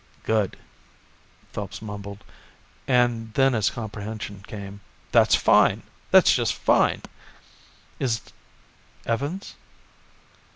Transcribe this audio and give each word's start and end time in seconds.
"Good," 0.23 0.57
Phelps 1.53 1.79
mumbled, 1.79 2.23
and 2.87 3.31
then 3.35 3.53
as 3.53 3.69
comprehension 3.69 4.43
came; 4.47 4.81
"That's 5.11 5.35
fine! 5.35 5.83
That's 6.09 6.33
just 6.33 6.67
line! 6.67 7.03
Is 7.99 8.19
Evans 9.05 9.53